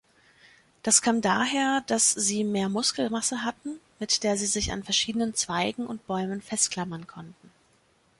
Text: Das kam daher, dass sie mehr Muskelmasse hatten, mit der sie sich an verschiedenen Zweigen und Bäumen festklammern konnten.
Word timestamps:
Das 0.81 1.03
kam 1.03 1.21
daher, 1.21 1.81
dass 1.85 2.09
sie 2.09 2.43
mehr 2.43 2.69
Muskelmasse 2.69 3.43
hatten, 3.45 3.79
mit 3.99 4.23
der 4.23 4.35
sie 4.35 4.47
sich 4.47 4.71
an 4.71 4.81
verschiedenen 4.81 5.35
Zweigen 5.35 5.85
und 5.85 6.07
Bäumen 6.07 6.41
festklammern 6.41 7.05
konnten. 7.05 7.51